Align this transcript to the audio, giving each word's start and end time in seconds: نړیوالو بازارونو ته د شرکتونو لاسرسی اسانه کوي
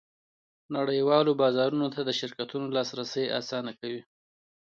نړیوالو 0.75 1.31
بازارونو 1.41 1.87
ته 1.95 2.01
د 2.05 2.09
شرکتونو 2.19 2.67
لاسرسی 2.75 3.25
اسانه 3.39 3.71
کوي 3.79 4.01